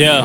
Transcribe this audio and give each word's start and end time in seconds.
Yeah. 0.00 0.24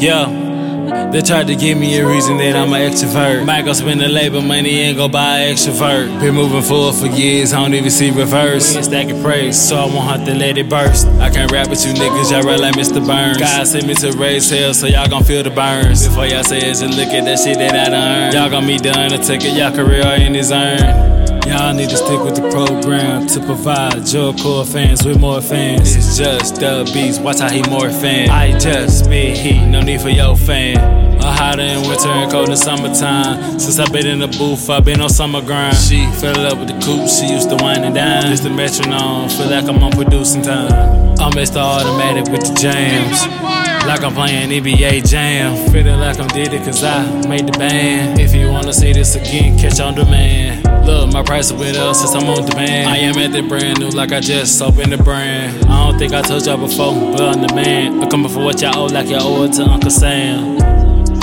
Yeah. 0.00 1.10
They 1.12 1.20
tried 1.20 1.48
to 1.48 1.56
give 1.56 1.76
me 1.76 1.98
a 1.98 2.08
reason 2.08 2.38
that 2.38 2.56
I'm 2.56 2.72
an 2.72 2.90
extrovert. 2.90 3.44
Might 3.44 3.66
go 3.66 3.74
spend 3.74 4.00
the 4.00 4.08
labor 4.08 4.40
money 4.40 4.80
and 4.84 4.96
go 4.96 5.08
buy 5.08 5.40
an 5.40 5.54
extrovert. 5.54 6.20
Been 6.20 6.34
moving 6.36 6.62
forward 6.62 6.94
for 6.94 7.06
years, 7.08 7.52
I 7.52 7.60
don't 7.60 7.74
even 7.74 7.90
see 7.90 8.10
reverse. 8.10 8.70
We 8.70 8.76
ain't 8.76 8.84
stacking 8.86 9.22
praise, 9.22 9.60
so 9.60 9.76
I 9.76 9.84
won't 9.84 10.08
have 10.08 10.24
to 10.24 10.34
let 10.34 10.56
it 10.56 10.70
burst. 10.70 11.06
I 11.20 11.28
can't 11.28 11.52
rap 11.52 11.68
with 11.68 11.84
you 11.84 11.92
niggas, 11.92 12.30
y'all 12.30 12.44
rap 12.44 12.60
like 12.60 12.74
Mr. 12.74 13.06
Burns. 13.06 13.36
God 13.36 13.66
sent 13.66 13.86
me 13.86 13.94
to 13.96 14.12
raise 14.12 14.48
hell, 14.48 14.72
so 14.72 14.86
y'all 14.86 15.06
gon' 15.06 15.24
feel 15.24 15.42
the 15.42 15.50
burns. 15.50 16.08
Before 16.08 16.24
y'all 16.24 16.44
say 16.44 16.60
it, 16.60 16.80
just 16.80 16.96
look 16.96 17.08
at 17.08 17.26
that 17.26 17.38
shit 17.38 17.58
that 17.58 17.74
I 17.74 17.90
done 17.90 17.94
earned. 17.94 18.34
Y'all 18.34 18.48
gon' 18.48 18.66
be 18.66 18.78
done 18.78 19.10
to 19.10 19.18
take 19.18 19.44
it, 19.44 19.54
y'all 19.54 19.74
career 19.74 20.06
in 20.16 20.32
his 20.32 20.50
urn. 20.50 21.27
Y'all 21.48 21.72
need 21.72 21.88
to 21.88 21.96
stick 21.96 22.20
with 22.20 22.36
the 22.36 22.46
program 22.50 23.26
to 23.26 23.40
provide 23.40 24.06
your 24.12 24.34
core 24.34 24.66
fans 24.66 25.02
with 25.02 25.18
more 25.18 25.40
fans. 25.40 25.96
It's 25.96 26.18
just 26.18 26.56
the 26.56 26.88
beast, 26.92 27.22
watch 27.22 27.40
how 27.40 27.48
he 27.48 27.62
more 27.70 27.90
fan. 27.90 28.28
I 28.28 28.58
just 28.58 29.08
be 29.08 29.34
heat, 29.34 29.66
no 29.66 29.80
need 29.80 30.02
for 30.02 30.10
your 30.10 30.36
fan. 30.36 30.76
A 31.20 31.32
hotter 31.32 31.62
in 31.62 31.88
winter 31.88 32.08
and 32.08 32.30
cold 32.30 32.50
in 32.50 32.56
summertime. 32.56 33.58
Since 33.58 33.78
i 33.78 33.90
been 33.90 34.06
in 34.06 34.18
the 34.18 34.28
booth, 34.28 34.68
i 34.68 34.78
been 34.80 35.00
on 35.00 35.08
summer 35.08 35.40
grind. 35.40 35.76
She 35.76 36.04
fell 36.20 36.38
up 36.46 36.58
with 36.58 36.68
the 36.68 36.78
coupe, 36.84 37.08
she 37.08 37.32
used 37.32 37.48
to 37.48 37.56
wind 37.56 37.82
and 37.82 37.94
dine. 37.94 38.26
Just 38.26 38.42
the 38.42 38.50
metronome, 38.50 39.30
feel 39.30 39.48
like 39.48 39.64
I'm 39.64 39.82
on 39.82 39.92
producing 39.92 40.42
time. 40.42 40.70
I'm 41.18 41.32
Mr. 41.32 41.56
Automatic 41.56 42.30
with 42.30 42.42
the 42.46 42.54
jams. 42.60 43.67
Like 43.88 44.04
I'm 44.04 44.12
playing 44.12 44.50
NBA 44.50 45.08
Jam. 45.08 45.72
Feeling 45.72 45.98
like 45.98 46.20
I'm 46.20 46.28
Diddy 46.28 46.58
cause 46.58 46.84
I 46.84 47.26
made 47.26 47.46
the 47.46 47.58
band. 47.58 48.20
If 48.20 48.34
you 48.34 48.50
wanna 48.50 48.74
see 48.74 48.92
this 48.92 49.14
again, 49.14 49.58
catch 49.58 49.80
on 49.80 49.94
demand. 49.94 50.86
Look, 50.86 51.10
my 51.10 51.22
price 51.22 51.50
with 51.50 51.74
us 51.74 52.00
since 52.00 52.14
I'm 52.14 52.28
on 52.28 52.44
demand. 52.44 52.90
I 52.90 52.98
am 52.98 53.16
at 53.16 53.32
the 53.32 53.40
brand 53.40 53.80
new, 53.80 53.88
like 53.88 54.12
I 54.12 54.20
just 54.20 54.60
opened 54.60 54.92
the 54.92 55.02
brand. 55.02 55.64
I 55.64 55.86
don't 55.86 55.98
think 55.98 56.12
I 56.12 56.20
told 56.20 56.44
y'all 56.44 56.58
before, 56.58 56.92
but 57.12 57.22
I'm 57.22 57.40
the 57.40 57.54
man. 57.54 58.02
I'm 58.02 58.10
coming 58.10 58.30
for 58.30 58.44
what 58.44 58.60
y'all 58.60 58.76
owe, 58.78 58.86
like 58.88 59.08
y'all 59.08 59.22
owe 59.22 59.44
it 59.44 59.54
to 59.54 59.62
Uncle 59.62 59.88
Sam. 59.88 60.58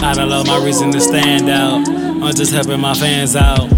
I 0.04 0.16
don't 0.16 0.30
love 0.30 0.48
my 0.48 0.58
reason 0.66 0.92
to 0.94 1.00
stand 1.00 1.48
out. 1.48 1.88
I'm 1.88 2.34
just 2.34 2.52
helping 2.52 2.82
my 2.82 2.96
fans 2.96 3.36
out. 3.36 3.70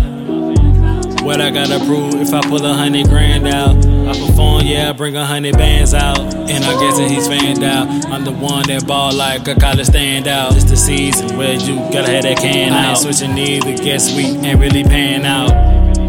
What 1.24 1.42
I 1.42 1.52
gotta 1.52 1.84
prove 1.84 2.16
if 2.22 2.34
I 2.34 2.40
pull 2.40 2.66
a 2.66 2.74
hundred 2.74 3.10
grand 3.10 3.50
out? 3.50 3.97
I 4.08 4.14
perform, 4.14 4.66
yeah, 4.66 4.90
I 4.90 4.94
bring 4.94 5.16
a 5.16 5.26
hundred 5.26 5.58
bands 5.58 5.94
out. 5.94 6.20
And 6.20 6.64
I 6.64 6.80
guess 6.80 6.98
that 6.98 7.10
he's 7.10 7.28
fanned 7.28 7.64
out. 7.64 7.88
I'm 8.06 8.24
the 8.24 8.32
one 8.32 8.68
that 8.68 8.88
ball 8.88 9.14
like 9.14 9.48
a 9.48 9.56
college 9.56 9.88
standout. 9.88 10.56
It's 10.56 10.64
the 10.64 10.78
season 10.78 11.38
where 11.38 11.54
you 11.54 11.76
gotta 11.92 12.10
have 12.10 12.24
that 12.24 12.38
can 12.38 12.72
I 12.74 12.92
ain't 12.92 12.98
switching 12.98 13.38
either, 13.38 13.76
guess 13.76 14.16
we 14.16 14.24
ain't 14.48 14.60
really 14.60 14.84
paying 14.84 15.26
out. 15.26 15.52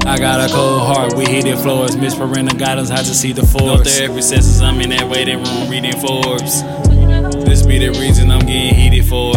I 0.06 0.16
got 0.16 0.48
a 0.48 0.52
cold 0.52 0.82
heart, 0.82 1.14
we 1.14 1.26
heated 1.26 1.58
floors. 1.58 1.96
Miss 1.96 2.14
Perena 2.14 2.56
got 2.58 2.78
us 2.78 2.88
how 2.88 2.98
to 2.98 3.14
see 3.14 3.32
the 3.32 3.46
force. 3.46 3.62
No 3.62 3.84
therapy 3.84 4.22
sessions, 4.22 4.62
I'm 4.62 4.80
in 4.80 4.90
that 4.90 5.08
waiting 5.08 5.42
room 5.42 5.68
reading 5.68 5.98
Forbes. 6.00 6.62
This 7.44 7.66
be 7.66 7.78
the 7.78 7.90
reason 7.98 8.30
I'm 8.30 8.40
getting 8.40 8.74
heated 8.74 9.06
for. 9.06 9.34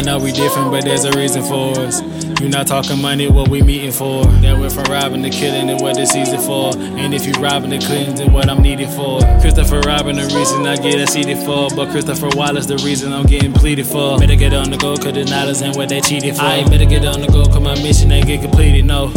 I 0.00 0.02
know 0.02 0.18
we 0.18 0.32
different, 0.32 0.70
but 0.70 0.82
there's 0.82 1.04
a 1.04 1.12
reason 1.12 1.42
for 1.42 1.78
us. 1.78 2.00
You 2.40 2.48
not 2.48 2.66
talking 2.66 3.02
money, 3.02 3.28
what 3.28 3.50
we 3.50 3.60
meeting 3.60 3.92
for? 3.92 4.24
That 4.40 4.58
went 4.58 4.72
from 4.72 4.84
robbing 4.84 5.22
to 5.24 5.28
killing 5.28 5.68
and 5.68 5.78
what 5.78 5.94
this 5.94 6.08
season 6.08 6.40
for. 6.40 6.74
And 6.74 7.12
if 7.12 7.26
you 7.26 7.34
robbing 7.34 7.68
the 7.68 7.80
cleans, 7.80 8.18
then 8.18 8.32
what 8.32 8.48
I'm 8.48 8.62
needed 8.62 8.88
for. 8.88 9.20
Christopher 9.42 9.80
Robin, 9.80 10.16
the 10.16 10.24
reason 10.34 10.66
I 10.66 10.76
get 10.76 10.94
a 10.94 11.06
seated 11.06 11.36
for. 11.44 11.68
But 11.76 11.90
Christopher 11.90 12.30
Wallace, 12.34 12.64
the 12.64 12.78
reason 12.78 13.12
I'm 13.12 13.26
getting 13.26 13.52
pleaded 13.52 13.86
for. 13.86 14.18
Better 14.18 14.36
get 14.36 14.54
on 14.54 14.70
the 14.70 14.78
go, 14.78 14.96
cause 14.96 15.12
the 15.12 15.26
dollars 15.26 15.60
ain't 15.60 15.76
what 15.76 15.90
they 15.90 16.00
cheated 16.00 16.34
for. 16.34 16.44
I 16.44 16.54
ain't 16.54 16.70
better 16.70 16.86
get 16.86 17.04
on 17.04 17.20
the 17.20 17.26
go, 17.26 17.44
cause 17.44 17.60
my 17.60 17.74
mission 17.82 18.10
ain't 18.10 18.26
get 18.26 18.40
completed, 18.40 18.86
no. 18.86 19.12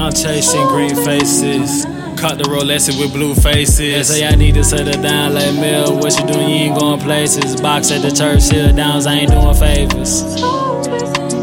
I'm 0.00 0.12
chasing 0.12 0.66
green 0.66 0.96
faces. 0.96 1.86
Caught 2.18 2.38
the 2.38 2.44
Rolex 2.44 2.88
with 2.98 3.12
blue 3.12 3.32
faces. 3.32 3.78
They 3.78 4.02
say 4.02 4.26
I 4.26 4.34
need 4.34 4.54
to 4.54 4.64
settle 4.64 5.00
down 5.00 5.34
like 5.34 5.54
Mill. 5.54 5.96
What 5.98 6.18
you 6.18 6.26
doing? 6.26 6.48
You 6.48 6.56
ain't 6.56 6.78
going 6.78 6.98
places. 6.98 7.60
Box 7.60 7.92
at 7.92 8.02
the 8.02 8.10
Churchill 8.10 8.74
Downs. 8.74 9.06
I 9.06 9.14
ain't 9.14 9.30
doing 9.30 9.54
favors. 9.54 10.22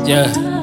Yeah. 0.06 0.55